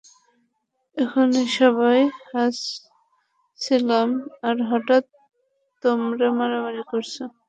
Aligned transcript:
এখুনি 0.97 1.43
সবাই 1.57 1.99
হাসছিলাম 2.29 4.07
আর 4.47 4.55
হঠাৎ 4.69 5.03
তোমরা 5.83 6.27
মারামারি 6.37 6.83
করছ। 6.91 7.13